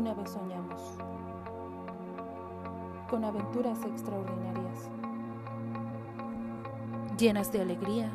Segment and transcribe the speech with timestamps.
[0.00, 0.96] alguna vez soñamos
[3.10, 4.90] con aventuras extraordinarias,
[7.18, 8.10] llenas de alegría,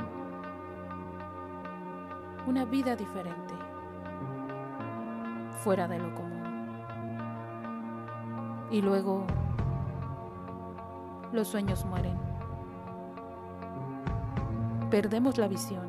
[2.47, 3.53] una vida diferente,
[5.63, 6.81] fuera de lo común.
[8.71, 9.27] Y luego
[11.33, 12.17] los sueños mueren.
[14.89, 15.87] Perdemos la visión.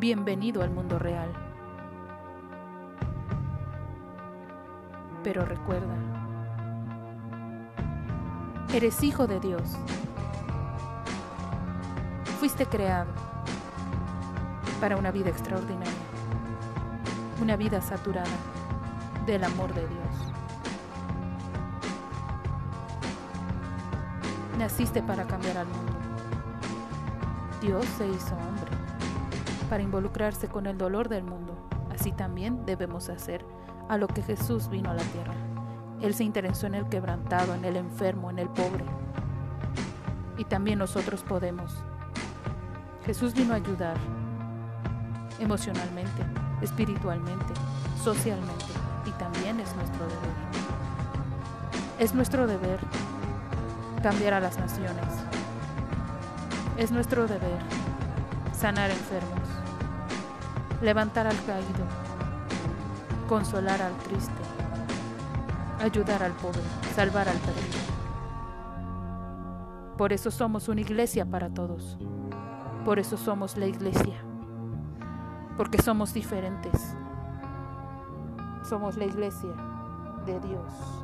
[0.00, 1.51] Bienvenido al mundo real.
[5.22, 5.94] Pero recuerda,
[8.74, 9.62] eres hijo de Dios.
[12.40, 13.12] Fuiste creado
[14.80, 15.92] para una vida extraordinaria,
[17.40, 18.26] una vida saturada
[19.26, 20.32] del amor de Dios.
[24.58, 25.92] Naciste para cambiar al mundo.
[27.60, 28.72] Dios se hizo hombre
[29.70, 31.56] para involucrarse con el dolor del mundo.
[31.94, 33.44] Así también debemos hacer
[33.88, 35.34] a lo que Jesús vino a la tierra.
[36.00, 38.84] Él se interesó en el quebrantado, en el enfermo, en el pobre.
[40.36, 41.76] Y también nosotros podemos.
[43.04, 43.96] Jesús vino a ayudar
[45.38, 46.24] emocionalmente,
[46.60, 47.52] espiritualmente,
[48.02, 48.64] socialmente
[49.06, 50.52] y también es nuestro deber.
[51.98, 52.78] Es nuestro deber
[54.02, 55.06] cambiar a las naciones.
[56.76, 57.60] Es nuestro deber
[58.52, 59.48] sanar enfermos,
[60.80, 61.84] levantar al caído,
[63.32, 64.42] consolar al triste,
[65.80, 66.60] ayudar al pobre,
[66.94, 67.78] salvar al perdido.
[69.96, 71.96] Por eso somos una iglesia para todos.
[72.84, 74.16] Por eso somos la iglesia.
[75.56, 76.94] Porque somos diferentes.
[78.68, 79.54] Somos la iglesia
[80.26, 81.01] de Dios.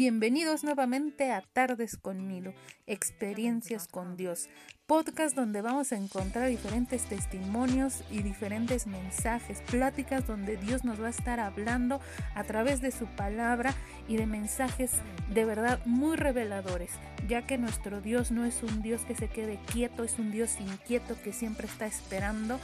[0.00, 2.54] Bienvenidos nuevamente a Tardes con Milo,
[2.86, 4.48] Experiencias con Dios,
[4.86, 11.08] podcast donde vamos a encontrar diferentes testimonios y diferentes mensajes, pláticas donde Dios nos va
[11.08, 12.00] a estar hablando
[12.34, 13.74] a través de su palabra
[14.08, 14.92] y de mensajes
[15.34, 16.92] de verdad muy reveladores,
[17.28, 20.58] ya que nuestro Dios no es un Dios que se quede quieto, es un Dios
[20.60, 22.58] inquieto que siempre está esperando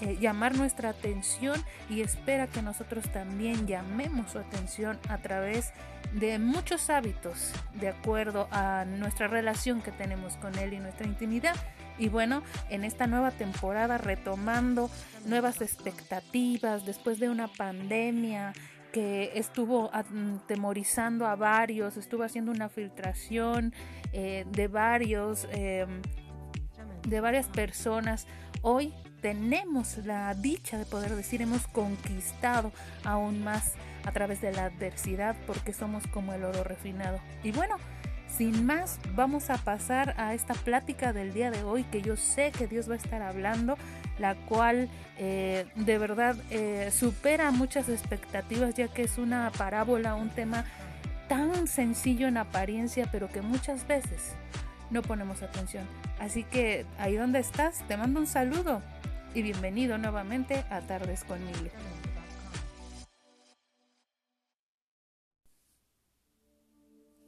[0.00, 5.72] eh, llamar nuestra atención y espera que nosotros también llamemos su atención a través
[6.12, 11.56] de muchos hábitos de acuerdo a nuestra relación que tenemos con Él y nuestra intimidad.
[11.98, 14.90] Y bueno, en esta nueva temporada retomando
[15.24, 18.52] nuevas expectativas después de una pandemia
[18.92, 23.74] que estuvo atemorizando a varios, estuvo haciendo una filtración
[24.12, 26.00] eh, de varios, em,
[27.06, 28.26] de varias personas.
[28.68, 32.72] Hoy tenemos la dicha de poder decir hemos conquistado
[33.04, 37.20] aún más a través de la adversidad porque somos como el oro refinado.
[37.44, 37.76] Y bueno,
[38.26, 42.50] sin más, vamos a pasar a esta plática del día de hoy que yo sé
[42.50, 43.78] que Dios va a estar hablando,
[44.18, 50.30] la cual eh, de verdad eh, supera muchas expectativas ya que es una parábola, un
[50.30, 50.64] tema
[51.28, 54.34] tan sencillo en apariencia, pero que muchas veces
[54.90, 55.86] no ponemos atención.
[56.18, 58.82] Así que ahí donde estás, te mando un saludo
[59.34, 61.70] y bienvenido nuevamente a Tardes con Milo.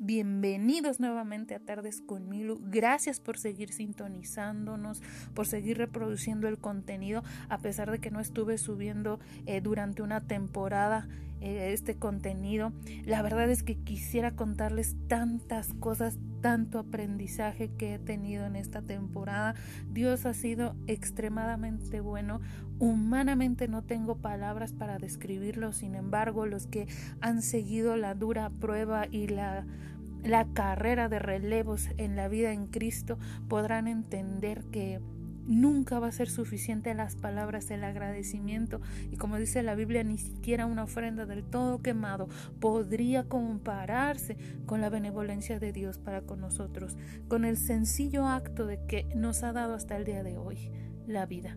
[0.01, 2.61] Bienvenidos nuevamente a Tardes con Milu.
[2.63, 5.03] Gracias por seguir sintonizándonos,
[5.35, 10.21] por seguir reproduciendo el contenido, a pesar de que no estuve subiendo eh, durante una
[10.21, 11.09] temporada
[11.41, 12.73] eh, este contenido.
[13.05, 18.83] La verdad es que quisiera contarles tantas cosas, tanto aprendizaje que he tenido en esta
[18.83, 19.55] temporada.
[19.91, 22.41] Dios ha sido extremadamente bueno.
[22.79, 26.87] Humanamente no tengo palabras para describirlo, sin embargo, los que
[27.21, 29.67] han seguido la dura prueba y la
[30.25, 35.01] la carrera de relevos en la vida en Cristo podrán entender que
[35.49, 40.19] Nunca va a ser suficiente las palabras, el agradecimiento y como dice la Biblia, ni
[40.19, 42.29] siquiera una ofrenda del todo quemado
[42.61, 44.37] podría compararse
[44.67, 46.99] con la benevolencia de Dios para con nosotros,
[47.29, 50.71] con el sencillo acto de que nos ha dado hasta el día de hoy
[51.07, 51.57] la vida.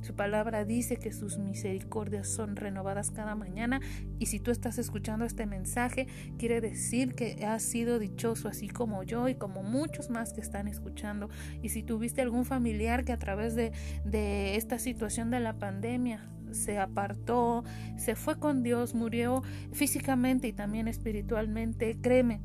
[0.00, 3.80] Su palabra dice que sus misericordias son renovadas cada mañana
[4.18, 6.06] y si tú estás escuchando este mensaje,
[6.38, 10.68] quiere decir que has sido dichoso así como yo y como muchos más que están
[10.68, 11.28] escuchando.
[11.62, 13.72] Y si tuviste algún familiar que a través de,
[14.04, 17.64] de esta situación de la pandemia se apartó,
[17.96, 19.42] se fue con Dios, murió
[19.72, 22.40] físicamente y también espiritualmente, créeme,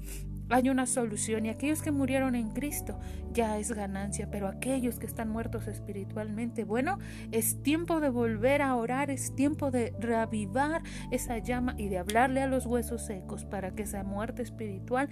[0.50, 3.00] hay una solución y aquellos que murieron en Cristo
[3.31, 7.00] ya es ganancia, pero aquellos que están muertos espiritualmente, bueno,
[7.31, 12.42] es tiempo de volver a orar, es tiempo de reavivar esa llama y de hablarle
[12.42, 15.09] a los huesos secos para que esa muerte espiritual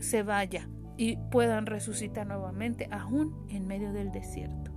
[0.00, 4.72] se vaya y puedan resucitar nuevamente aún en medio del desierto.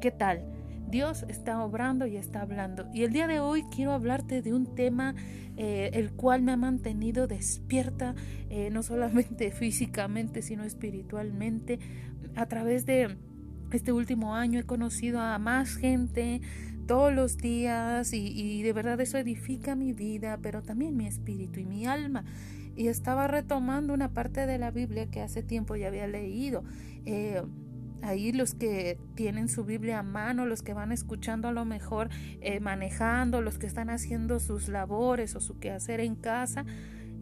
[0.00, 0.44] ¿Qué tal?
[0.92, 2.86] Dios está obrando y está hablando.
[2.92, 5.14] Y el día de hoy quiero hablarte de un tema
[5.56, 8.14] eh, el cual me ha mantenido despierta,
[8.50, 11.78] eh, no solamente físicamente, sino espiritualmente.
[12.36, 13.16] A través de
[13.72, 16.42] este último año he conocido a más gente
[16.86, 21.64] todos los días y, de verdad eso edifica mi vida, pero también mi espíritu y
[21.64, 22.24] mi alma
[22.76, 26.64] y estaba retomando una parte de la Biblia que hace tiempo ya había leído.
[27.06, 27.42] Eh,
[28.02, 32.08] ahí los que tienen su Biblia a mano, los que van escuchando a lo mejor
[32.40, 36.64] eh, manejando, los que están haciendo sus labores o su quehacer en casa,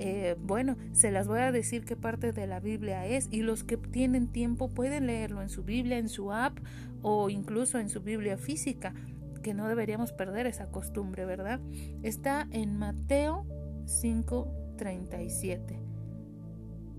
[0.03, 3.65] eh, bueno, se las voy a decir qué parte de la Biblia es y los
[3.65, 6.59] que tienen tiempo pueden leerlo en su Biblia, en su app
[7.03, 8.94] o incluso en su Biblia física,
[9.43, 11.61] que no deberíamos perder esa costumbre, ¿verdad?
[12.03, 13.44] Está en Mateo
[13.85, 15.79] 5:37.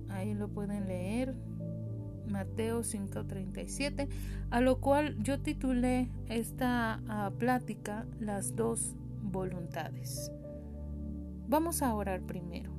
[0.10, 1.36] Ahí lo pueden leer.
[2.32, 4.08] Mateo 5:37,
[4.50, 10.32] a lo cual yo titulé esta ah, plática Las dos voluntades.
[11.48, 12.72] Vamos a orar primero.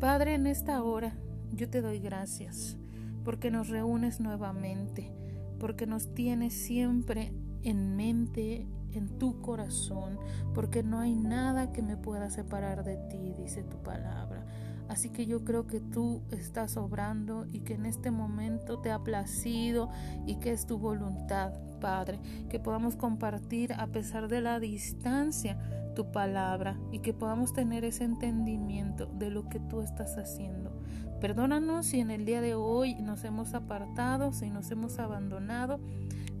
[0.00, 1.16] Padre, en esta hora
[1.52, 2.76] yo te doy gracias
[3.24, 5.12] porque nos reúnes nuevamente,
[5.58, 7.32] porque nos tienes siempre
[7.62, 10.18] en mente, en tu corazón,
[10.54, 14.44] porque no hay nada que me pueda separar de ti, dice tu palabra.
[14.92, 19.02] Así que yo creo que tú estás obrando y que en este momento te ha
[19.02, 19.88] placido
[20.26, 25.58] y que es tu voluntad, Padre, que podamos compartir a pesar de la distancia
[25.94, 30.78] tu palabra y que podamos tener ese entendimiento de lo que tú estás haciendo.
[31.22, 35.80] Perdónanos si en el día de hoy nos hemos apartado, si nos hemos abandonado,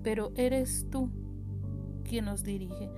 [0.02, 1.08] pero eres tú
[2.04, 2.90] quien nos dirige.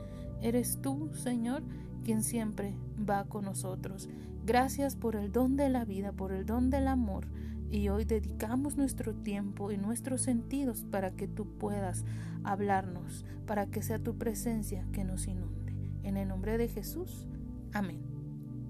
[0.42, 1.62] Eres tú, Señor,
[2.02, 2.74] quien siempre
[3.08, 4.08] va con nosotros.
[4.44, 7.26] Gracias por el don de la vida, por el don del amor.
[7.70, 12.04] Y hoy dedicamos nuestro tiempo y nuestros sentidos para que tú puedas
[12.44, 15.72] hablarnos, para que sea tu presencia que nos inunde.
[16.02, 17.26] En el nombre de Jesús.
[17.72, 18.02] Amén.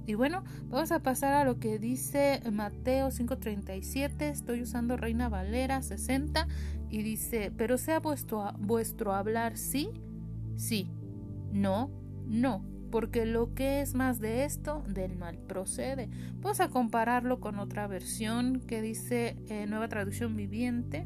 [0.07, 4.29] Y bueno, vamos a pasar a lo que dice Mateo 5:37.
[4.29, 6.47] Estoy usando Reina Valera 60
[6.89, 9.91] y dice, pero sea vuestro, vuestro hablar sí,
[10.55, 10.89] sí,
[11.53, 11.91] no,
[12.27, 16.09] no porque lo que es más de esto, del mal procede.
[16.37, 21.05] Vamos a compararlo con otra versión que dice eh, Nueva Traducción Viviente.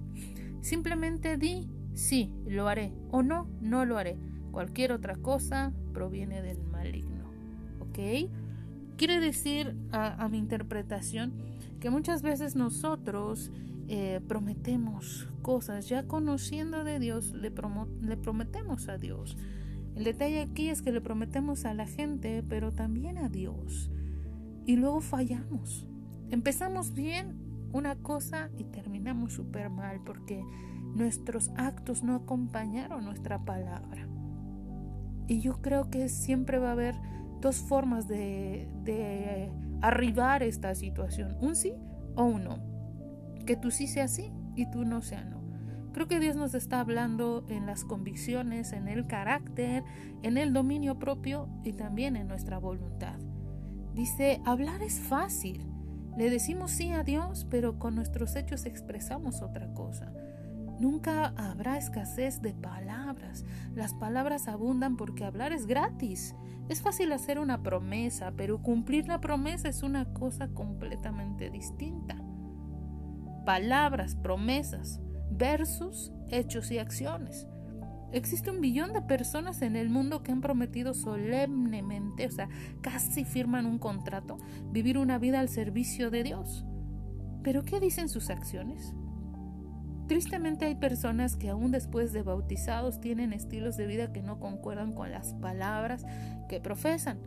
[0.60, 4.18] Simplemente di sí, lo haré o no, no lo haré.
[4.50, 7.30] Cualquier otra cosa proviene del maligno.
[7.80, 8.28] ¿Ok?
[8.98, 11.32] Quiere decir a, mi interpretación
[11.80, 13.50] que muchas veces nosotros
[13.88, 17.50] eh, prometemos cosas, ya conociendo de Dios, le,
[18.02, 19.38] le prometemos a Dios
[19.98, 23.90] el detalle aquí es que le prometemos a la gente, pero también a Dios.
[24.64, 25.88] Y luego fallamos.
[26.30, 27.36] Empezamos bien
[27.72, 30.40] una cosa y terminamos súper mal porque
[30.94, 34.06] nuestros actos no acompañaron nuestra palabra.
[35.26, 36.94] Y yo creo que siempre va a haber
[37.40, 41.74] dos formas de, de arribar esta situación, un sí
[42.14, 42.58] o un no.
[43.46, 45.37] Que tú sí sea sí y tú no sea no.
[45.92, 49.84] Creo que Dios nos está hablando en las convicciones, en el carácter,
[50.22, 53.18] en el dominio propio y también en nuestra voluntad.
[53.94, 55.66] Dice, hablar es fácil.
[56.16, 60.12] Le decimos sí a Dios, pero con nuestros hechos expresamos otra cosa.
[60.78, 63.44] Nunca habrá escasez de palabras.
[63.74, 66.36] Las palabras abundan porque hablar es gratis.
[66.68, 72.16] Es fácil hacer una promesa, pero cumplir la promesa es una cosa completamente distinta.
[73.44, 77.46] Palabras, promesas, versus hechos y acciones.
[78.10, 82.48] Existe un billón de personas en el mundo que han prometido solemnemente, o sea,
[82.80, 84.38] casi firman un contrato,
[84.70, 86.64] vivir una vida al servicio de Dios.
[87.42, 88.94] Pero ¿qué dicen sus acciones?
[90.06, 94.94] Tristemente hay personas que aún después de bautizados tienen estilos de vida que no concuerdan
[94.94, 96.06] con las palabras
[96.48, 97.18] que profesan.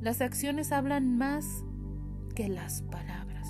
[0.00, 1.44] Las acciones hablan más
[2.36, 3.48] que las palabras.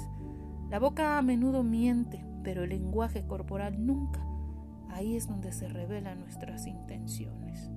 [0.71, 4.21] La boca a menudo miente, pero el lenguaje corporal nunca.
[4.90, 7.71] Ahí es donde se revelan nuestras intenciones.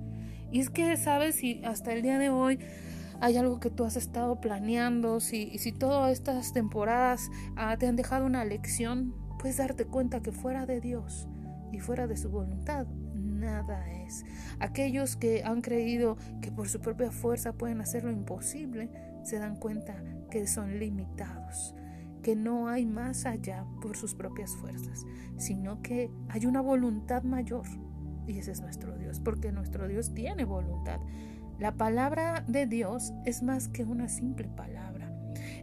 [0.50, 1.36] Y es que, ¿sabes?
[1.36, 2.58] Si hasta el día de hoy
[3.20, 7.96] hay algo que tú has estado planeando, si, si todas estas temporadas ah, te han
[7.96, 11.28] dejado una lección, puedes darte cuenta que fuera de Dios
[11.72, 14.24] y fuera de su voluntad, nada es.
[14.58, 18.90] Aquellos que han creído que por su propia fuerza pueden hacer lo imposible,
[19.22, 21.74] se dan cuenta que son limitados
[22.22, 25.04] que no hay más allá por sus propias fuerzas,
[25.36, 27.66] sino que hay una voluntad mayor.
[28.26, 31.00] Y ese es nuestro Dios, porque nuestro Dios tiene voluntad.
[31.58, 35.12] La palabra de Dios es más que una simple palabra.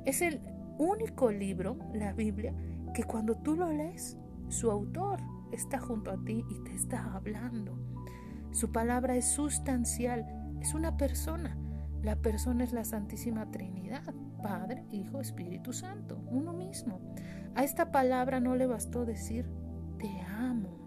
[0.06, 0.42] Es el
[0.78, 2.54] único libro, la Biblia,
[2.94, 4.18] que cuando tú lo lees,
[4.50, 5.20] su autor
[5.52, 7.78] está junto a ti y te está hablando.
[8.52, 10.26] Su palabra es sustancial,
[10.62, 11.58] es una persona.
[12.02, 17.00] La persona es la Santísima Trinidad, Padre, Hijo, Espíritu Santo, uno mismo.
[17.56, 19.46] A esta palabra no le bastó decir
[19.98, 20.78] te amo,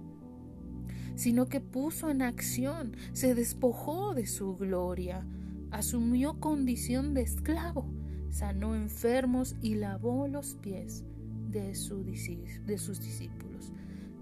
[1.14, 5.26] sino que puso en acción, se despojó de su gloria,
[5.70, 7.86] asumió condición de esclavo,
[8.30, 11.04] sanó enfermos y lavó los pies
[11.50, 13.72] de, sus discípulos.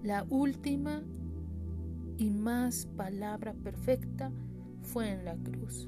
[0.03, 1.03] La última
[2.17, 4.31] y más palabra perfecta
[4.81, 5.87] fue en la cruz,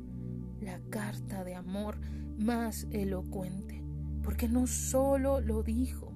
[0.62, 1.98] la carta de amor
[2.38, 3.82] más elocuente,
[4.24, 6.13] porque no solo lo dijo,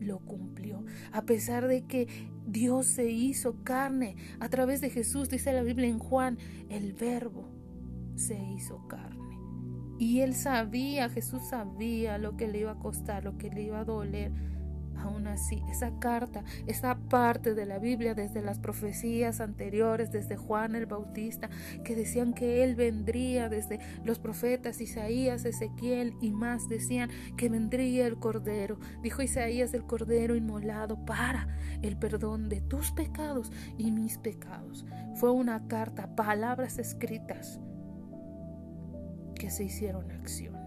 [0.00, 2.08] lo cumplió, a pesar de que
[2.46, 6.38] Dios se hizo carne a través de Jesús, dice la Biblia en Juan,
[6.68, 7.48] el verbo
[8.16, 9.38] se hizo carne.
[9.98, 13.80] Y él sabía, Jesús sabía lo que le iba a costar, lo que le iba
[13.80, 14.32] a doler.
[14.96, 20.74] Aún así, esa carta, esa parte de la Biblia desde las profecías anteriores, desde Juan
[20.74, 21.50] el Bautista,
[21.84, 28.06] que decían que Él vendría, desde los profetas Isaías, Ezequiel y más, decían que vendría
[28.06, 28.78] el Cordero.
[29.02, 31.48] Dijo Isaías el Cordero inmolado para
[31.82, 34.86] el perdón de tus pecados y mis pecados.
[35.16, 37.60] Fue una carta, palabras escritas
[39.34, 40.63] que se hicieron acción.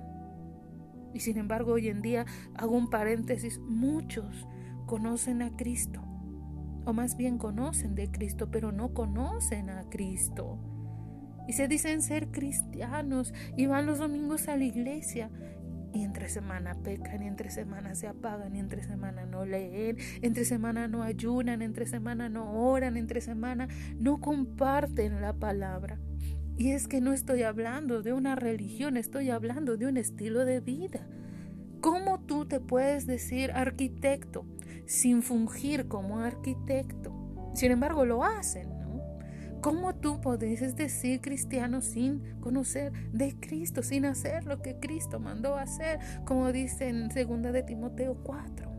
[1.18, 4.46] Y sin embargo, hoy en día, hago un paréntesis, muchos
[4.86, 6.00] conocen a Cristo,
[6.86, 10.60] o más bien conocen de Cristo, pero no conocen a Cristo.
[11.48, 15.32] Y se dicen ser cristianos y van los domingos a la iglesia.
[15.92, 20.46] Y entre semana pecan, y entre semana se apagan, y entre semana no leen, entre
[20.46, 25.98] semana no ayunan, entre semana no oran, entre semana no comparten la palabra.
[26.58, 30.60] Y es que no estoy hablando de una religión, estoy hablando de un estilo de
[30.60, 31.08] vida.
[31.82, 34.44] ¿Cómo tú te puedes decir arquitecto
[34.88, 37.14] sin fungir como arquitecto?
[37.54, 39.02] Sin embargo, lo hacen, ¿no?
[39.62, 45.56] ¿Cómo tú puedes decir cristiano sin conocer de Cristo, sin hacer lo que Cristo mandó
[45.56, 48.72] hacer, como dice en 2 de Timoteo 4?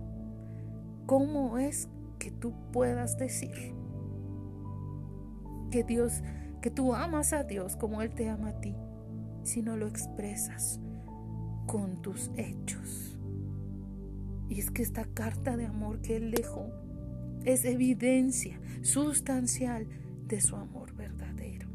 [1.07, 3.75] ¿Cómo es que tú puedas decir
[5.71, 6.23] que Dios
[6.61, 8.75] que tú amas a Dios como Él te ama a ti,
[9.43, 10.81] si no lo expresas
[11.67, 13.17] con tus hechos.
[14.49, 16.71] Y es que esta carta de amor que Él dejó
[17.45, 19.87] es evidencia sustancial
[20.27, 21.69] de su amor verdadero.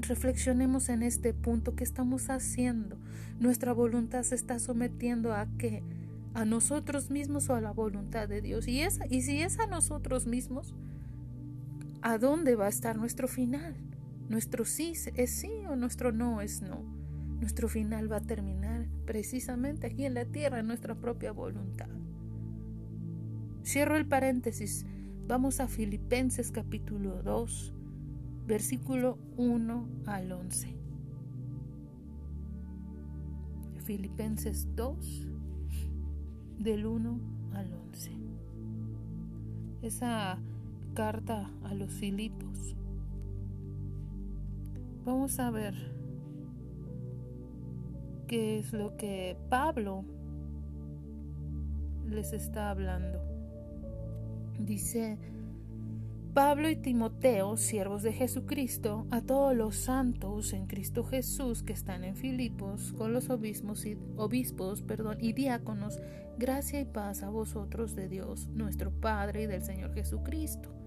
[0.00, 2.98] Reflexionemos en este punto que estamos haciendo.
[3.40, 5.82] Nuestra voluntad se está sometiendo a qué?
[6.34, 8.68] A nosotros mismos o a la voluntad de Dios.
[8.68, 10.74] Y, esa, y si es a nosotros mismos,
[12.06, 13.74] ¿A dónde va a estar nuestro final?
[14.28, 16.82] Nuestro sí es sí o nuestro no es no.
[17.40, 21.88] Nuestro final va a terminar precisamente aquí en la tierra, en nuestra propia voluntad.
[23.64, 24.84] Cierro el paréntesis.
[25.26, 27.72] Vamos a Filipenses capítulo 2,
[28.46, 30.76] versículo 1 al 11.
[33.82, 35.26] Filipenses 2,
[36.58, 37.20] del 1
[37.54, 38.10] al 11.
[39.80, 40.38] Esa
[40.94, 42.76] carta a los Filipos.
[45.04, 45.74] Vamos a ver
[48.26, 50.04] qué es lo que Pablo
[52.08, 53.20] les está hablando.
[54.58, 55.18] Dice
[56.32, 62.04] Pablo y Timoteo, siervos de Jesucristo, a todos los santos en Cristo Jesús que están
[62.04, 66.00] en Filipos, con los obispos y, obispos, perdón, y diáconos,
[66.38, 70.83] gracia y paz a vosotros de Dios, nuestro Padre y del Señor Jesucristo.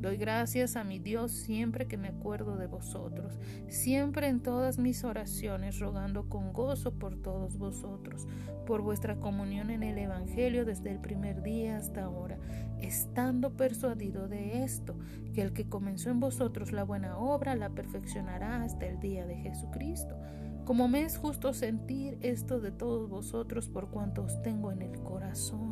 [0.00, 3.38] Doy gracias a mi Dios siempre que me acuerdo de vosotros,
[3.68, 8.26] siempre en todas mis oraciones, rogando con gozo por todos vosotros,
[8.66, 12.38] por vuestra comunión en el Evangelio desde el primer día hasta ahora,
[12.80, 14.96] estando persuadido de esto,
[15.34, 19.36] que el que comenzó en vosotros la buena obra la perfeccionará hasta el día de
[19.36, 20.16] Jesucristo.
[20.64, 24.98] Como me es justo sentir esto de todos vosotros por cuanto os tengo en el
[25.00, 25.69] corazón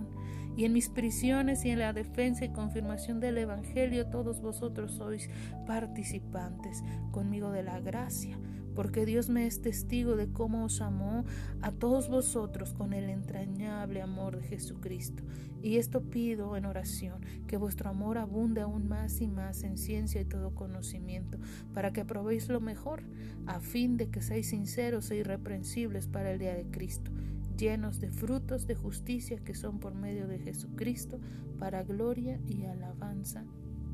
[0.59, 5.31] y en mis prisiones y en la defensa y confirmación del Evangelio todos vosotros sois
[5.69, 8.41] participantes conmigo de la gracia,
[8.75, 11.25] porque Dios me es testigo de cómo os amó
[11.63, 15.23] a todos vosotros con el entrañable amor de Jesucristo.
[15.63, 20.21] Y esto pido en oración, que vuestro amor abunde aún más y más en ciencia
[20.21, 21.39] y todo conocimiento,
[21.73, 23.05] para que probéis lo mejor,
[23.47, 27.13] a fin de que seáis sinceros e irreprensibles para el día de Cristo
[27.59, 31.21] llenos de frutos de justicia que son por medio de Jesucristo,
[31.59, 33.45] para gloria y alabanza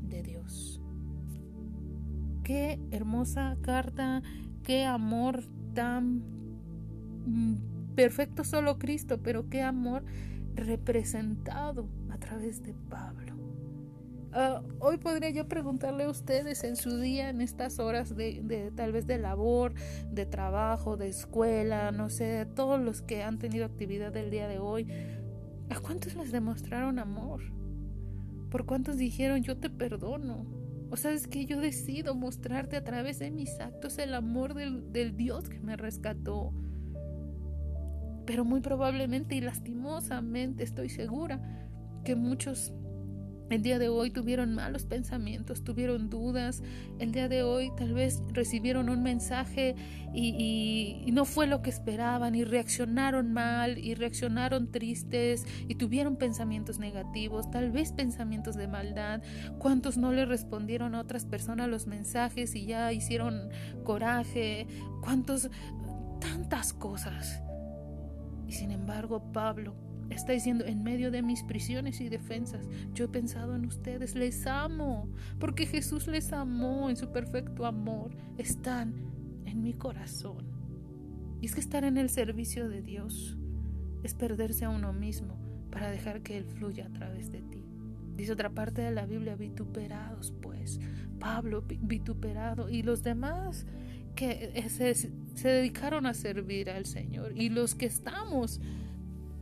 [0.03, 0.79] de Dios.
[2.43, 4.21] Qué hermosa carta,
[4.63, 5.43] qué amor
[5.73, 6.21] tan
[7.25, 10.05] mm, perfecto solo Cristo, pero qué amor
[10.53, 13.34] representado a través de Pablo.
[14.37, 18.91] Ah, hoy podría yo preguntarle a ustedes en su día, en estas horas de, tal
[18.91, 19.73] vez de labor,
[20.11, 24.59] de trabajo, de escuela, no sé, todos los que han tenido actividad del día de
[24.59, 24.87] hoy,
[25.69, 27.43] ¿a cuántos les demostraron amor?
[28.49, 30.45] ¿Por cuántos dijeron yo te perdono?
[30.91, 35.15] O sea, es que yo decido mostrarte a través de mis actos el amor del
[35.15, 36.51] Dios que me rescató.
[38.25, 41.39] Pero muy probablemente y lastimosamente estoy segura
[42.03, 42.73] que muchos
[43.49, 46.63] el día de hoy tuvieron malos pensamientos, tuvieron dudas.
[46.97, 49.75] El día de hoy tal vez recibieron un mensaje
[50.13, 56.79] y, no fue lo que esperaban y reaccionaron mal y reaccionaron tristes y tuvieron pensamientos
[56.79, 59.21] negativos, tal vez pensamientos de maldad.
[59.59, 63.49] ¿Cuántos no le respondieron a otras personas los mensajes y ya hicieron
[63.83, 64.67] coraje?
[65.01, 65.49] ¿Cuántos?
[66.19, 67.41] Tantas cosas.
[68.47, 73.07] Y sin embargo, Pablo Está diciendo, en medio de mis prisiones y defensas, yo he
[73.07, 75.09] pensado en ustedes, les amo,
[75.39, 78.93] porque Jesús les amó en su perfecto amor, están
[79.45, 80.45] en mi corazón.
[81.41, 83.37] Y es que estar en el servicio de Dios
[84.03, 85.37] es perderse a uno mismo
[85.71, 87.65] para dejar que Él fluya a través de ti.
[88.15, 90.79] Dice otra parte de la Biblia, vituperados pues,
[91.19, 93.65] Pablo vituperado y los demás
[94.15, 98.61] que se, se dedicaron a servir al Señor y los que estamos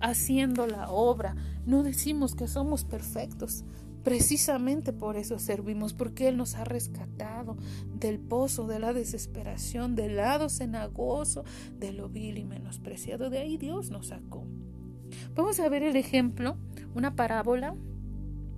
[0.03, 1.36] haciendo la obra.
[1.65, 3.63] No decimos que somos perfectos.
[4.03, 7.55] Precisamente por eso servimos, porque Él nos ha rescatado
[7.95, 11.45] del pozo, de la desesperación, del lado cenagoso,
[11.79, 13.29] de lo vil y menospreciado.
[13.29, 14.43] De ahí Dios nos sacó.
[15.36, 16.57] Vamos a ver el ejemplo,
[16.93, 17.75] una parábola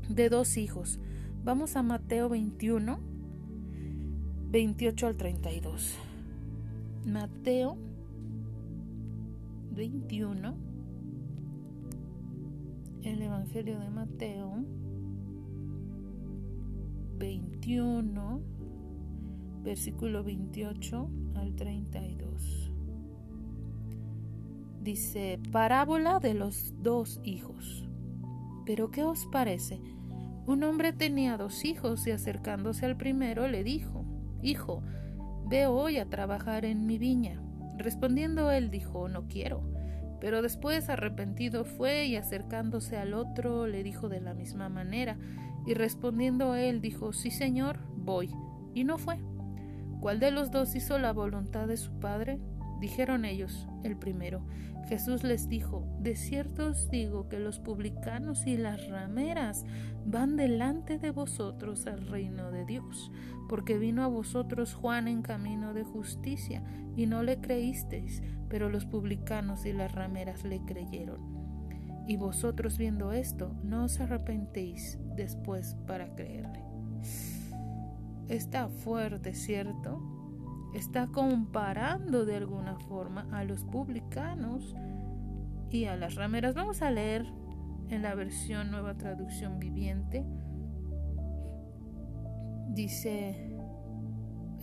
[0.10, 1.00] de dos hijos.
[1.44, 3.00] Vamos a Mateo 21,
[4.50, 5.94] 28 al 32.
[7.06, 7.78] Mateo
[9.76, 10.56] 21,
[13.06, 14.66] el Evangelio de Mateo
[17.18, 18.42] 21,
[19.62, 22.72] versículo 28 al 32.
[24.82, 27.88] Dice, parábola de los dos hijos.
[28.66, 29.80] Pero ¿qué os parece?
[30.48, 34.04] Un hombre tenía dos hijos y acercándose al primero le dijo,
[34.42, 34.82] Hijo,
[35.48, 37.40] ve hoy a trabajar en mi viña.
[37.78, 39.75] Respondiendo él dijo, No quiero
[40.26, 45.20] pero después arrepentido fue y acercándose al otro le dijo de la misma manera,
[45.68, 48.34] y respondiendo a él dijo, Sí, señor, voy.
[48.74, 49.20] Y no fue.
[50.00, 52.40] ¿Cuál de los dos hizo la voluntad de su padre?
[52.80, 54.46] Dijeron ellos, el primero.
[54.88, 59.66] Jesús les dijo, De cierto os digo que los publicanos y las rameras
[60.06, 63.12] van delante de vosotros al reino de Dios,
[63.50, 66.64] porque vino a vosotros Juan en camino de justicia,
[66.96, 71.36] y no le creísteis, pero los publicanos y las rameras le creyeron.
[72.08, 76.64] Y vosotros viendo esto, no os arrepentéis después para creerle.
[78.28, 80.25] Está fuerte, ¿cierto?
[80.76, 84.76] Está comparando de alguna forma a los publicanos
[85.72, 86.54] y a las rameras.
[86.54, 87.26] Vamos a leer
[87.88, 90.26] en la versión nueva traducción viviente.
[92.74, 93.56] Dice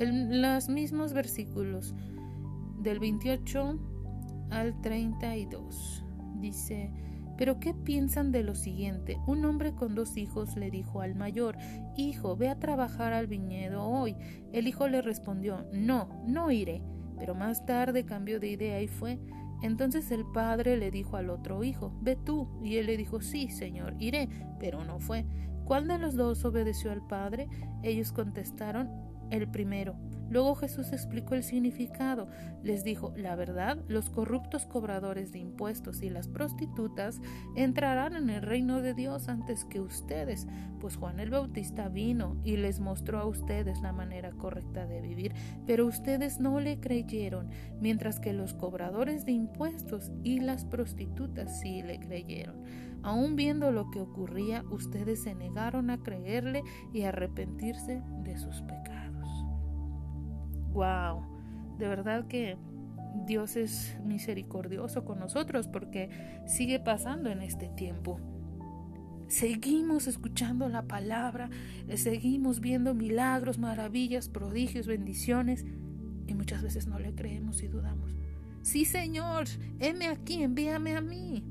[0.00, 1.94] en los mismos versículos
[2.78, 3.78] del 28
[4.50, 6.04] al 32.
[6.40, 6.92] Dice,
[7.42, 9.18] pero ¿qué piensan de lo siguiente?
[9.26, 11.56] Un hombre con dos hijos le dijo al mayor,
[11.96, 14.14] Hijo, ve a trabajar al viñedo hoy.
[14.52, 16.84] El hijo le respondió, No, no iré.
[17.18, 19.18] Pero más tarde cambió de idea y fue.
[19.60, 22.48] Entonces el padre le dijo al otro hijo, Ve tú.
[22.62, 24.28] Y él le dijo, Sí, señor, iré.
[24.60, 25.26] Pero no fue.
[25.64, 27.48] ¿Cuál de los dos obedeció al padre?
[27.82, 28.88] Ellos contestaron,
[29.32, 29.96] El primero.
[30.32, 32.26] Luego Jesús explicó el significado.
[32.62, 37.20] Les dijo, la verdad, los corruptos cobradores de impuestos y las prostitutas
[37.54, 40.46] entrarán en el reino de Dios antes que ustedes,
[40.80, 45.34] pues Juan el Bautista vino y les mostró a ustedes la manera correcta de vivir,
[45.66, 51.82] pero ustedes no le creyeron, mientras que los cobradores de impuestos y las prostitutas sí
[51.82, 52.64] le creyeron.
[53.02, 56.62] Aún viendo lo que ocurría, ustedes se negaron a creerle
[56.94, 58.81] y arrepentirse de sus pecados.
[60.72, 61.22] Wow,
[61.78, 62.56] de verdad que
[63.26, 66.10] Dios es misericordioso con nosotros porque
[66.46, 68.18] sigue pasando en este tiempo.
[69.28, 71.48] Seguimos escuchando la palabra,
[71.94, 75.64] seguimos viendo milagros, maravillas, prodigios, bendiciones
[76.26, 78.14] y muchas veces no le creemos y dudamos.
[78.62, 79.44] Sí, Señor,
[79.80, 81.42] heme aquí, envíame a mí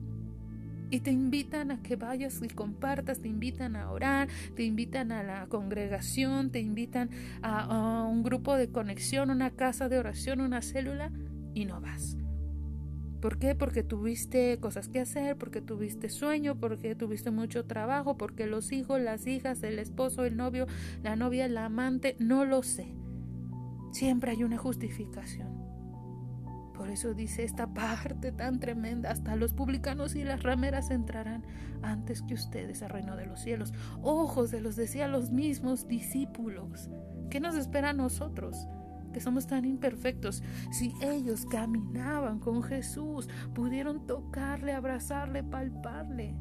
[0.91, 5.23] y te invitan a que vayas y compartas, te invitan a orar, te invitan a
[5.23, 7.09] la congregación, te invitan
[7.41, 11.11] a, un grupo de conexión, una casa de oración, una célula
[11.53, 12.17] y no vas.
[13.21, 13.55] ¿Por qué?
[13.55, 18.99] Porque tuviste cosas que hacer, porque tuviste sueño, porque tuviste mucho trabajo, porque los hijos,
[18.99, 20.67] las hijas, el esposo, el novio,
[21.03, 22.93] la novia, el amante, no lo sé.
[23.91, 25.70] Siempre hay una justificación.
[26.73, 31.43] Por eso dice esta parte tan tremenda, hasta los publicanos y las rameras entrarán
[31.81, 33.73] antes que ustedes al reino de los cielos.
[34.01, 36.89] Ojos de los decía los mismos discípulos.
[37.29, 38.67] ¿Qué nos espera a nosotros?
[39.11, 40.41] que somos tan imperfectos.
[40.71, 46.35] Si ellos caminaban con Jesús, pudieron tocarle, abrazarle, palparle.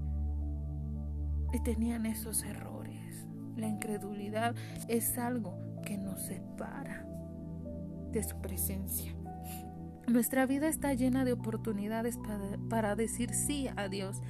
[1.53, 3.27] Y tenían esos errores.
[3.57, 4.55] La incredulidad
[4.89, 7.05] es algo que nos separa
[8.13, 9.15] de su presencia.
[10.11, 14.21] Nuestra vida está llena de oportunidades para, para, decir sí a Dios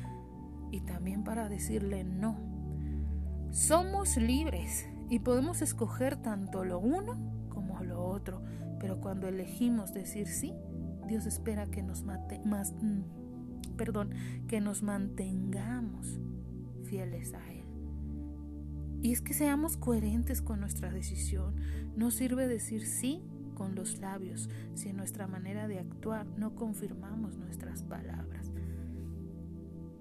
[0.71, 2.39] y también para decirle no.
[3.51, 7.17] Somos libres y podemos escoger tanto lo uno
[7.49, 8.43] como lo otro,
[8.79, 10.53] pero cuando elegimos decir sí,
[11.07, 14.11] Dios espera que nos mate, más, mm, perdón,
[14.49, 16.21] que nos mantengamos
[16.85, 17.65] fieles a Él.
[19.01, 21.57] Y es que seamos coherentes con nuestra decisión.
[21.97, 23.23] No sirve decir sí
[23.61, 28.51] con los labios si en nuestra manera de actuar no confirmamos nuestras palabras.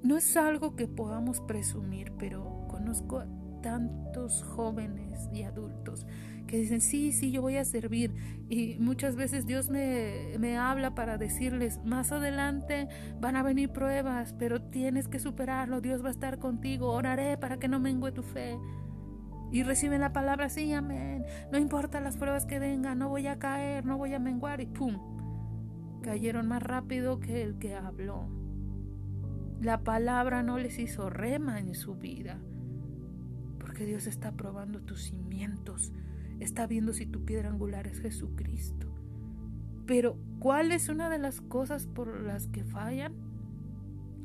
[0.01, 3.27] No es algo que podamos presumir, pero conozco a
[3.61, 6.07] tantos jóvenes y adultos
[6.47, 8.15] que dicen, sí, sí, yo voy a servir.
[8.47, 12.87] Y muchas veces Dios me, me, habla para decirles, más adelante
[13.19, 17.59] van a venir pruebas, pero tienes que superarlo, Dios va a estar contigo, oraré para
[17.59, 18.57] que no mengue tu fe
[19.51, 21.25] y reciben la palabra, sí, amén.
[21.51, 24.67] No importa las pruebas que vengan, no voy a caer, no voy a menguar y
[24.67, 24.99] ¡pum!
[26.03, 28.29] Cayeron más rápido que el que habló.
[29.61, 32.39] La palabra no les hizo rema en su vida,
[33.59, 35.91] porque Dios está probando tus cimientos,
[36.39, 38.87] está viendo si tu piedra angular es Jesucristo.
[39.85, 43.13] Pero, ¿cuál es una de las cosas por las que fallan?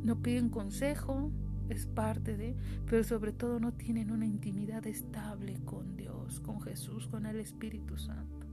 [0.02, 1.32] No piden consejo,
[1.68, 7.06] es parte de, pero sobre todo no tienen una intimidad estable con Dios, con Jesús,
[7.08, 8.46] con el Espíritu Santo.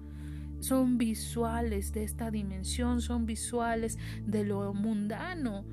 [0.60, 5.66] Son visuales de esta dimensión, son visuales de lo mundano,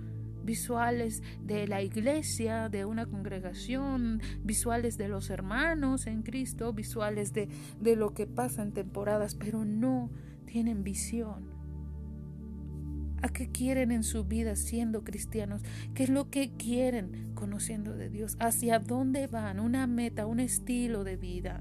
[0.42, 7.48] visuales de la iglesia, de una congregación, visuales de los hermanos en Cristo, visuales de,
[7.80, 10.10] de lo que pasa en temporadas, pero no
[10.46, 11.57] tienen visión
[13.20, 15.62] ¿A qué quieren en su vida siendo cristianos?
[15.94, 18.36] ¿Qué es lo que quieren conociendo de Dios?
[18.38, 19.58] ¿Hacia dónde van?
[19.58, 21.60] Una meta, un estilo de vida.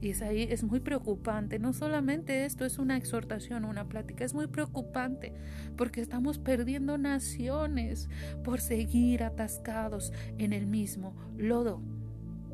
[0.00, 1.58] Y es ahí, es muy preocupante.
[1.58, 5.32] No solamente esto es una exhortación, una plática, es muy preocupante
[5.76, 8.08] porque estamos perdiendo naciones
[8.44, 11.80] por seguir atascados en el mismo lodo.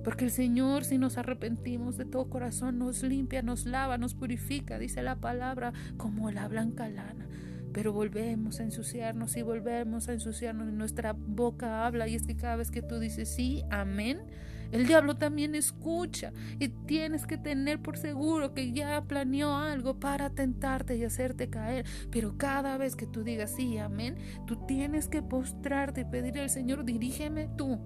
[0.05, 4.79] Porque el Señor, si nos arrepentimos de todo corazón, nos limpia, nos lava, nos purifica,
[4.79, 7.27] dice la palabra, como la blanca lana
[7.75, 10.73] pero volvemos a ensuciarnos y volvemos a ensuciarnos.
[10.73, 14.23] Nuestra boca habla y es que cada vez que tú dices sí, amén,
[14.71, 20.31] el diablo también escucha y tienes que tener por seguro que ya planeó algo para
[20.31, 21.85] tentarte y hacerte caer.
[22.11, 26.51] Pero cada vez que tú digas sí, amén, tú tienes que postrarte y pedirle al
[26.51, 27.81] Señor, dirígeme tú,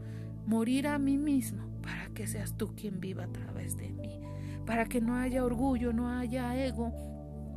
[0.46, 4.20] morir a mí mismo para que seas tú quien viva a través de mí,
[4.66, 6.92] para que no haya orgullo, no haya ego,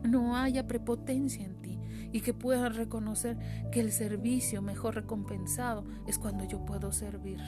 [0.03, 1.60] no haya prepotencia en
[2.11, 3.37] y que puedan reconocer
[3.71, 7.39] que el servicio mejor recompensado es cuando yo puedo servir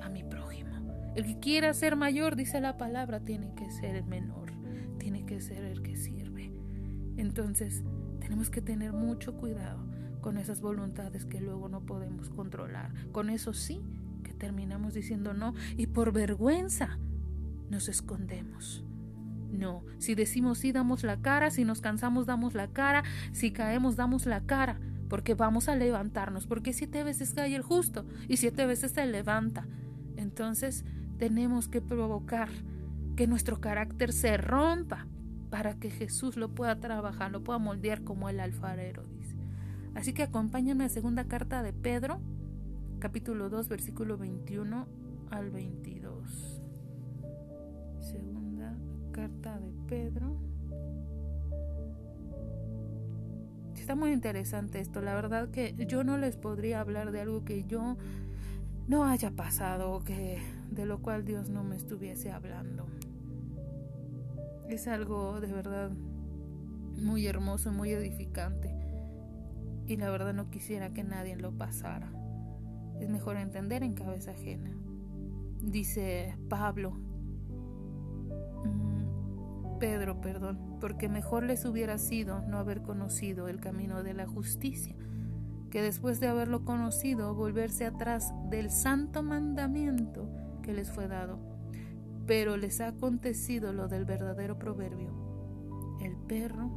[0.00, 0.70] a mi prójimo.
[1.14, 4.52] El que quiera ser mayor, dice la palabra, tiene que ser el menor,
[4.98, 6.52] tiene que ser el que sirve.
[7.16, 7.82] Entonces,
[8.20, 9.84] tenemos que tener mucho cuidado
[10.20, 12.92] con esas voluntades que luego no podemos controlar.
[13.10, 13.80] Con eso sí
[14.22, 16.98] que terminamos diciendo no y por vergüenza
[17.70, 18.84] nos escondemos.
[19.50, 23.96] No, si decimos sí, damos la cara, si nos cansamos, damos la cara, si caemos,
[23.96, 28.64] damos la cara, porque vamos a levantarnos, porque siete veces cae el justo y siete
[28.66, 29.66] veces se levanta.
[30.16, 30.84] Entonces
[31.18, 32.48] tenemos que provocar
[33.16, 35.06] que nuestro carácter se rompa
[35.50, 39.36] para que Jesús lo pueda trabajar, lo pueda moldear como el alfarero dice.
[39.94, 42.20] Así que acompáñame a segunda carta de Pedro,
[43.00, 44.86] capítulo 2, versículo 21
[45.30, 46.60] al 22
[49.20, 50.38] carta de Pedro.
[53.74, 55.02] Está muy interesante esto.
[55.02, 57.98] La verdad que yo no les podría hablar de algo que yo
[58.88, 60.38] no haya pasado, que
[60.70, 62.86] de lo cual Dios no me estuviese hablando.
[64.70, 65.90] Es algo de verdad
[66.96, 68.74] muy hermoso, muy edificante.
[69.86, 72.10] Y la verdad no quisiera que nadie lo pasara.
[73.00, 74.70] Es mejor entender en cabeza ajena.
[75.60, 77.10] Dice Pablo
[79.80, 84.94] Pedro, perdón, porque mejor les hubiera sido no haber conocido el camino de la justicia
[85.70, 90.28] que después de haberlo conocido, volverse atrás del santo mandamiento
[90.62, 91.38] que les fue dado.
[92.26, 95.14] Pero les ha acontecido lo del verdadero proverbio.
[96.02, 96.68] El perro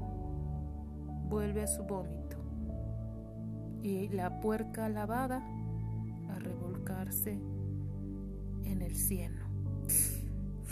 [1.27, 2.37] vuelve a su vómito
[3.81, 5.43] y la puerca lavada
[6.29, 7.39] a revolcarse
[8.63, 9.42] en el cieno.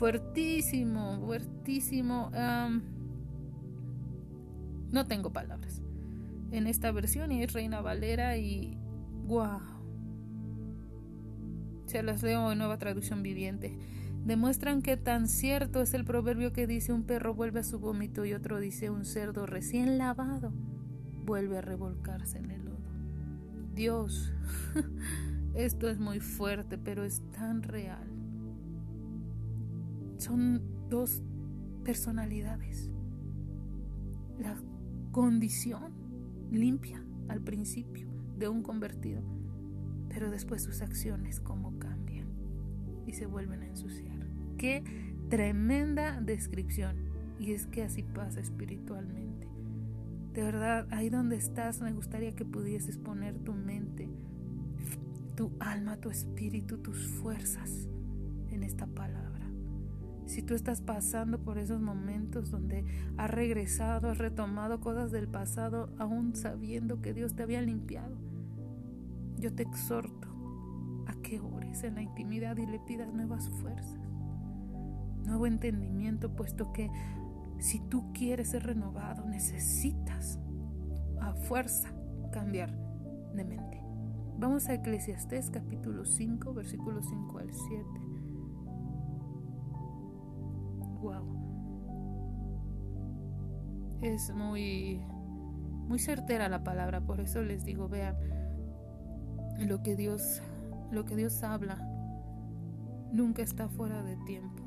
[0.02, 2.32] Fuertísimo, fuertísimo.
[4.92, 5.84] no tengo palabras.
[6.50, 8.80] En esta versión y es Reina Valera y
[9.28, 9.62] wow.
[11.86, 13.78] Se las leo en nueva traducción viviente.
[14.26, 18.26] Demuestran que tan cierto es el proverbio que dice un perro vuelve a su vómito
[18.26, 20.52] y otro dice un cerdo recién lavado
[21.26, 22.90] vuelve a revolcarse en el lodo.
[23.76, 24.34] Dios,
[25.54, 28.21] esto es muy fuerte, pero es tan real.
[30.22, 31.24] Son dos
[31.84, 32.92] personalidades.
[34.38, 34.56] La
[35.12, 35.94] condición
[36.52, 38.08] limpia al principio
[38.38, 39.24] de un convertido,
[40.10, 42.28] pero después sus acciones cómo cambian
[43.08, 44.28] y se vuelven a ensuciar.
[44.60, 44.84] Qué
[45.30, 46.98] tremenda descripción.
[47.40, 49.48] Y es que así pasa espiritualmente.
[50.34, 54.08] De verdad, ahí donde estás, me gustaría que pudieses poner tu mente,
[55.36, 57.90] tu alma, tu espíritu, tus fuerzas
[58.52, 59.31] en esta palabra.
[60.26, 62.86] Si tú estás pasando por esos momentos donde
[63.18, 68.16] has regresado, has retomado cosas del pasado, aún sabiendo que Dios te había limpiado,
[69.38, 70.28] yo te exhorto
[71.08, 74.00] a que ores en la intimidad y le pidas nuevas fuerzas,
[75.26, 76.90] nuevo entendimiento, puesto que
[77.60, 80.40] si tú quieres ser renovado, necesitas
[81.20, 81.90] a fuerza
[82.32, 82.72] cambiar
[83.36, 83.82] de mente.
[84.40, 88.11] Vamos a Eclesiastés capítulo 5, versículos 5 al 7.
[91.02, 91.42] Wow.
[94.02, 95.02] Es muy
[95.88, 98.16] muy certera la palabra, por eso les digo, vean
[99.60, 100.42] lo que Dios
[100.92, 101.78] lo que Dios habla
[103.12, 104.64] nunca está fuera de tiempo.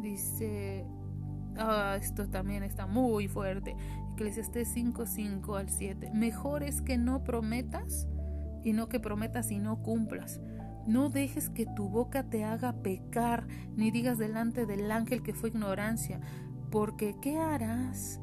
[0.00, 0.86] Dice,
[1.56, 3.76] ah, esto también está muy fuerte.
[4.12, 6.10] Eclesiastés 5, 5 al 7.
[6.14, 8.06] Mejor es que no prometas
[8.62, 10.40] y no que prometas y no cumplas.
[10.86, 15.48] No dejes que tu boca te haga pecar, ni digas delante del ángel que fue
[15.48, 16.20] ignorancia,
[16.70, 18.20] porque ¿qué harás?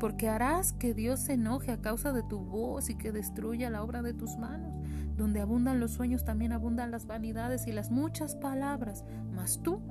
[0.00, 3.82] Porque harás que Dios se enoje a causa de tu voz y que destruya la
[3.82, 4.74] obra de tus manos.
[5.16, 9.04] Donde abundan los sueños, también abundan las vanidades y las muchas palabras.
[9.32, 9.82] Mas tú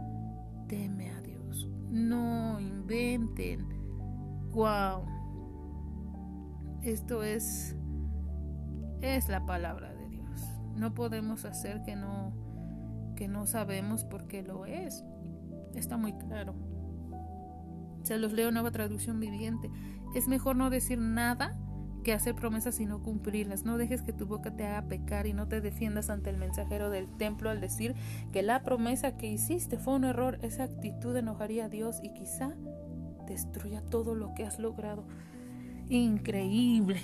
[0.68, 1.70] teme a Dios.
[1.90, 3.68] No inventen.
[4.52, 5.06] Wow.
[6.82, 7.76] Esto es
[9.02, 9.91] es la palabra.
[10.76, 12.34] No podemos hacer que no
[13.16, 15.04] que no sabemos porque lo es.
[15.76, 16.56] Está muy claro.
[18.04, 19.70] Se los leo nueva traducción viviente.
[20.16, 21.56] Es mejor no decir nada
[22.04, 23.64] que hacer promesas y no cumplirlas.
[23.64, 26.90] No dejes que tu boca te haga pecar y no te defiendas ante el mensajero
[26.90, 27.96] del templo al decir
[28.32, 30.40] que la promesa que hiciste fue un error.
[30.42, 32.56] Esa actitud enojaría a Dios y quizá
[33.28, 35.06] destruya todo lo que has logrado.
[35.90, 37.02] Increíble.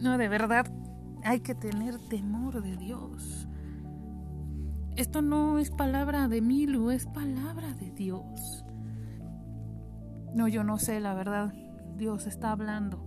[0.00, 0.66] No, de verdad,
[1.26, 3.48] hay que tener temor de Dios.
[4.94, 8.64] Esto no es palabra de Milu, es palabra de Dios.
[10.34, 11.52] No, yo no sé, la verdad.
[11.96, 13.04] Dios está hablando.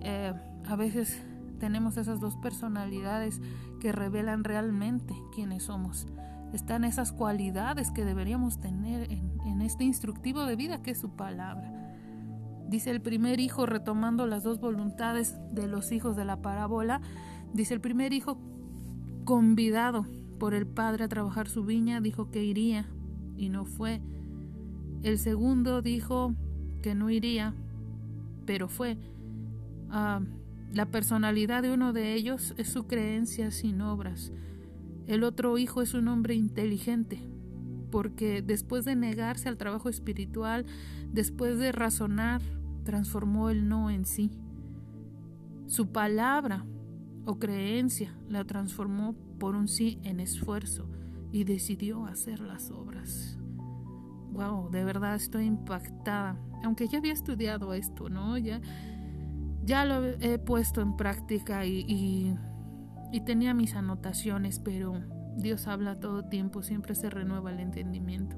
[0.00, 0.32] Eh,
[0.66, 1.22] a veces
[1.60, 3.40] tenemos esas dos personalidades
[3.80, 6.06] que revelan realmente quiénes somos.
[6.54, 11.10] Están esas cualidades que deberíamos tener en, en este instructivo de vida que es su
[11.16, 11.70] palabra.
[12.66, 17.02] Dice el primer hijo, retomando las dos voluntades de los hijos de la parábola,
[17.52, 18.38] dice el primer hijo,
[19.24, 20.06] convidado
[20.38, 22.86] por el padre a trabajar su viña, dijo que iría
[23.36, 24.00] y no fue.
[25.02, 26.34] El segundo dijo
[26.82, 27.54] que no iría,
[28.44, 28.98] pero fue.
[29.90, 30.20] Ah,
[30.72, 34.32] la personalidad de uno de ellos es su creencia sin obras.
[35.06, 37.20] El otro hijo es un hombre inteligente,
[37.90, 40.64] porque después de negarse al trabajo espiritual,
[41.12, 42.40] después de razonar,
[42.84, 44.30] transformó el no en sí.
[45.66, 46.64] Su palabra
[47.24, 50.88] o creencia la transformó por un sí en esfuerzo
[51.30, 53.38] y decidió hacer las obras.
[54.32, 56.36] Wow, de verdad estoy impactada.
[56.64, 58.38] Aunque ya había estudiado esto, ¿no?
[58.38, 58.60] Ya
[59.64, 62.36] ya lo he puesto en práctica y,
[63.24, 64.94] tenía mis anotaciones, pero
[65.36, 68.36] Dios habla todo tiempo, siempre se renueva el entendimiento.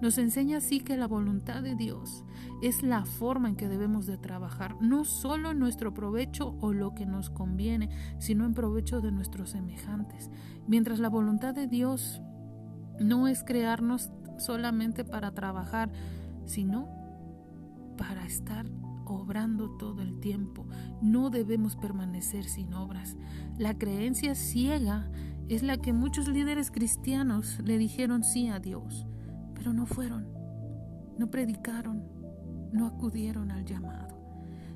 [0.00, 2.24] Nos enseña así que la voluntad de Dios
[2.62, 6.94] es la forma en que debemos de trabajar, no solo en nuestro provecho o lo
[6.94, 10.30] que nos conviene, sino en provecho de nuestros semejantes.
[10.66, 12.22] Mientras la voluntad de Dios
[13.00, 15.90] no es crearnos solamente para trabajar,
[16.46, 16.88] sino
[17.96, 18.66] para estar
[19.04, 20.66] obrando todo el tiempo.
[21.02, 23.16] No debemos permanecer sin obras.
[23.58, 25.10] La creencia ciega
[25.48, 29.06] es la que muchos líderes cristianos le dijeron sí a Dios,
[29.58, 30.26] pero no fueron,
[31.18, 32.04] no predicaron,
[32.72, 34.16] no acudieron al llamado.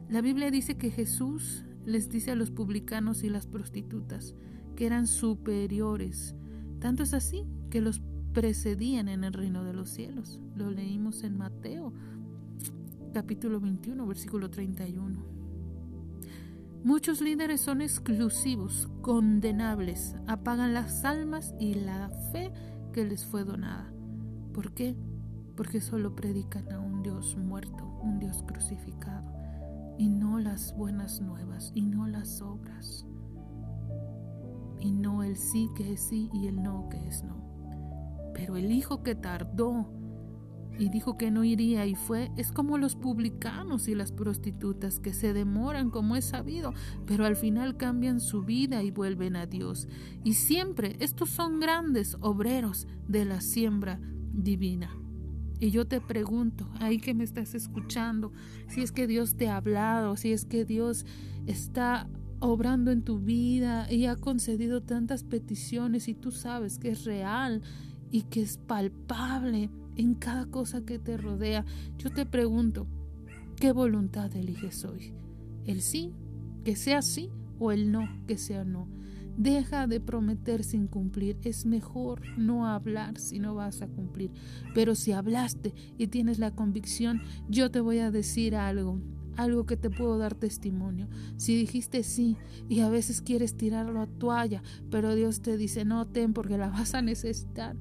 [0.09, 4.35] La Biblia dice que Jesús les dice a los publicanos y las prostitutas
[4.77, 6.35] que eran superiores.
[6.81, 8.03] Tanto es así que los
[8.35, 10.41] precedían en el reino de los cielos.
[10.55, 11.93] Lo leímos en Mateo
[13.13, 15.33] capítulo 21, versículo 31.
[16.85, 22.51] Muchos líderes son exclusivos, condenables, apagan las almas y la fe
[22.93, 23.93] que les fue donada.
[24.53, 24.97] ¿Por qué?
[25.57, 29.33] Porque solo predican a un Dios muerto, un Dios crucificado,
[29.99, 33.07] y no las buenas nuevas, y no las obras,
[34.81, 37.37] y no el sí que es sí y el no que es no.
[38.35, 39.91] Pero el hijo que tardó
[40.79, 45.13] y dijo que no iría y fue, es como los publicanos y las prostitutas que
[45.13, 46.73] se demoran como es sabido,
[47.07, 49.89] pero al final cambian su vida y vuelven a Dios.
[50.25, 54.01] Y siempre estos son grandes obreros de la siembra
[54.33, 54.97] divina.
[55.61, 58.33] Y yo te pregunto, ahí que me estás escuchando,
[58.69, 61.07] si es que Dios te ha hablado, si es que Dios
[61.47, 62.09] está
[62.41, 67.63] obrando en tu vida y ha concedido tantas peticiones y tú sabes que es real
[68.11, 71.65] y que es palpable en cada cosa que te rodea.
[71.97, 72.89] Yo te pregunto,
[73.57, 75.15] ¿qué voluntad eliges hoy?
[75.65, 76.13] ¿El sí,
[76.65, 78.89] que sea sí, o el no, que sea no?
[79.37, 81.39] Deja de prometer sin cumplir.
[81.43, 84.31] Es mejor no hablar si no vas a cumplir.
[84.75, 89.01] Pero si hablaste y tienes la convicción, yo te voy a decir algo
[89.37, 91.09] algo que te puedo dar testimonio.
[91.37, 92.37] Si dijiste sí
[92.69, 96.69] y a veces quieres tirarlo a toalla, pero Dios te dice no ten porque la
[96.69, 97.77] vas a necesitar.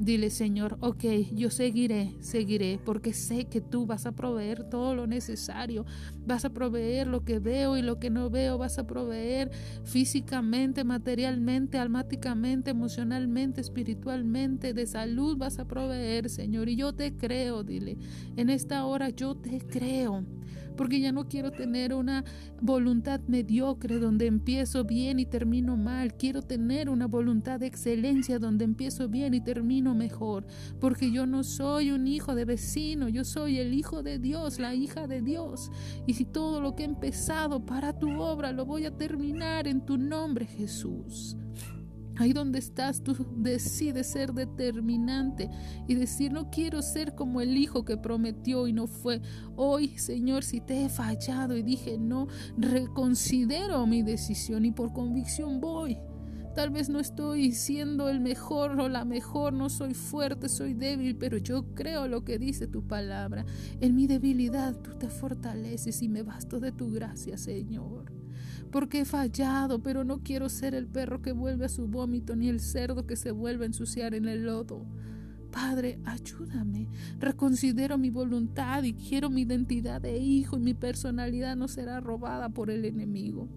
[0.00, 5.06] Dile, Señor, ok, yo seguiré, seguiré, porque sé que tú vas a proveer todo lo
[5.06, 5.84] necesario,
[6.26, 9.50] vas a proveer lo que veo y lo que no veo, vas a proveer
[9.84, 17.62] físicamente, materialmente, almáticamente, emocionalmente, espiritualmente, de salud, vas a proveer, Señor, y yo te creo,
[17.62, 17.98] dile,
[18.38, 20.24] en esta hora yo te creo
[20.80, 22.24] porque ya no quiero tener una
[22.62, 26.14] voluntad mediocre donde empiezo bien y termino mal.
[26.14, 30.46] Quiero tener una voluntad de excelencia donde empiezo bien y termino mejor,
[30.80, 34.74] porque yo no soy un hijo de vecino, yo soy el hijo de Dios, la
[34.74, 35.70] hija de Dios.
[36.06, 39.84] Y si todo lo que he empezado para tu obra lo voy a terminar en
[39.84, 41.36] tu nombre, Jesús.
[42.20, 45.48] Ahí donde estás, tú decides ser determinante
[45.88, 49.22] y decir, no quiero ser como el hijo que prometió y no fue.
[49.56, 52.26] Hoy, Señor, si te he fallado y dije, no,
[52.58, 55.96] reconsidero mi decisión y por convicción voy.
[56.54, 61.16] Tal vez no estoy siendo el mejor o la mejor, no soy fuerte, soy débil,
[61.16, 63.46] pero yo creo lo que dice tu palabra.
[63.80, 68.19] En mi debilidad tú te fortaleces y me basto de tu gracia, Señor
[68.70, 72.48] porque he fallado, pero no quiero ser el perro que vuelve a su vómito ni
[72.48, 74.86] el cerdo que se vuelve a ensuciar en el lodo.
[75.50, 76.88] Padre, ayúdame.
[77.18, 82.50] Reconsidero mi voluntad y quiero mi identidad de hijo y mi personalidad no será robada
[82.50, 83.48] por el enemigo.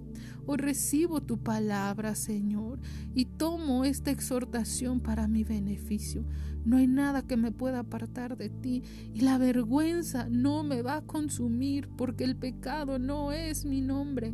[0.45, 2.79] Hoy recibo tu palabra, Señor,
[3.13, 6.25] y tomo esta exhortación para mi beneficio.
[6.65, 10.97] No hay nada que me pueda apartar de ti y la vergüenza no me va
[10.97, 14.33] a consumir porque el pecado no es mi nombre.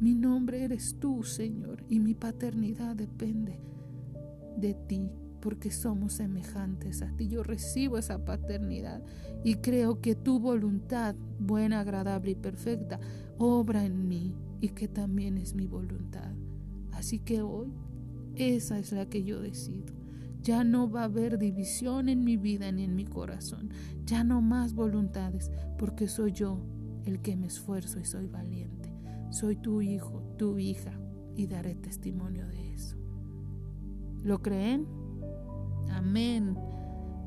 [0.00, 3.58] Mi nombre eres tú, Señor, y mi paternidad depende
[4.58, 7.28] de ti, porque somos semejantes a ti.
[7.28, 9.02] Yo recibo esa paternidad
[9.44, 13.00] y creo que tu voluntad, buena, agradable y perfecta,
[13.38, 16.32] obra en mí y que también es mi voluntad.
[16.92, 17.72] Así que hoy,
[18.34, 19.94] esa es la que yo decido.
[20.42, 23.70] Ya no va a haber división en mi vida ni en mi corazón.
[24.04, 26.60] Ya no más voluntades, porque soy yo
[27.04, 28.75] el que me esfuerzo y soy valiente.
[29.38, 30.98] Soy tu hijo, tu hija,
[31.34, 32.96] y daré testimonio de eso.
[34.22, 34.86] ¿Lo creen?
[35.90, 36.56] Amén.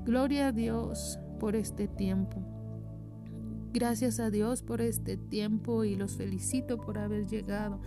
[0.06, 2.42] Gloria a Dios por este tiempo.
[3.74, 7.80] Gracias a Dios por este tiempo y los felicito por haber llegado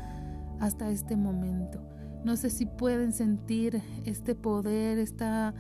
[0.61, 1.82] hasta este momento.
[2.24, 5.53] No sé si pueden sentir este poder, esta,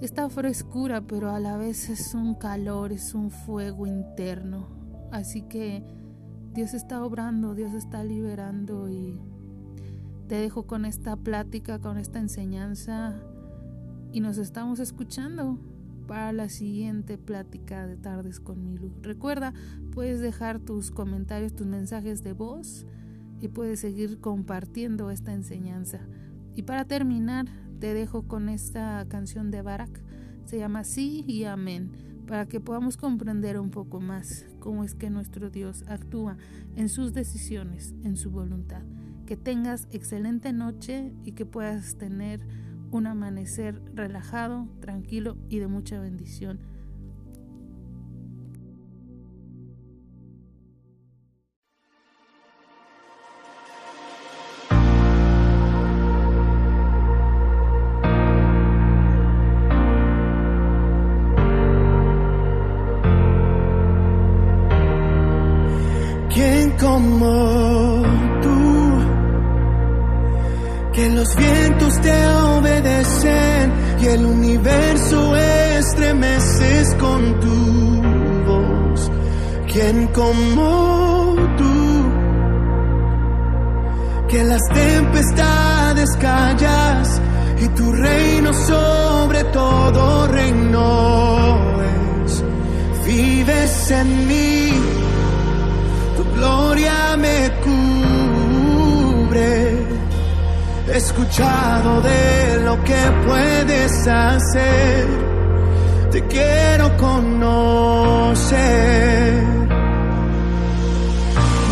[0.00, 4.80] esta frescura, pero a la vez es un calor, es un fuego interno.
[5.10, 5.84] Así que
[6.54, 9.18] Dios está obrando, Dios está liberando y
[10.28, 13.18] te dejo con esta plática, con esta enseñanza
[14.12, 15.58] y nos estamos escuchando
[16.06, 18.92] para la siguiente plática de tardes con Milu.
[19.00, 19.54] Recuerda,
[19.92, 22.86] puedes dejar tus comentarios, tus mensajes de voz
[23.40, 26.00] y puedes seguir compartiendo esta enseñanza.
[26.54, 27.46] Y para terminar,
[27.80, 30.02] te dejo con esta canción de Barak,
[30.44, 31.92] se llama Sí y Amén,
[32.26, 36.36] para que podamos comprender un poco más cómo es que nuestro Dios actúa
[36.76, 38.82] en sus decisiones, en su voluntad.
[39.26, 42.46] Que tengas excelente noche y que puedas tener
[42.92, 46.60] un amanecer relajado, tranquilo y de mucha bendición.
[77.02, 77.58] con tu
[78.48, 79.00] voz.
[79.72, 81.76] ¿Quién como tú?
[84.30, 87.20] Que las tempestades callas
[87.60, 91.82] y tu reino sobre todo reino
[92.24, 92.44] es.
[93.04, 94.70] Vives en mí,
[96.16, 99.54] tu gloria me cubre.
[100.92, 105.31] He escuchado de lo que puedes hacer
[106.12, 108.52] te quiero conocer.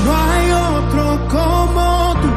[0.05, 2.31] No hay otro como tú,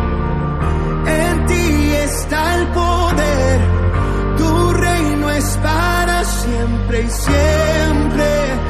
[1.10, 3.60] en ti está el poder,
[4.38, 8.62] tu reino es para siempre y siempre.